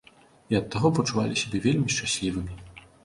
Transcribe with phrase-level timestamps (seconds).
[0.53, 2.53] І ад таго пачувалі сябе вельмі шчаслівымі.